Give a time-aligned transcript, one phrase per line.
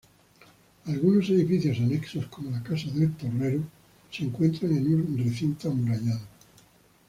[0.87, 3.61] Algunos edificios anexos, como la casa del torrero,
[4.09, 6.25] se encuentran en un recinto amurallado.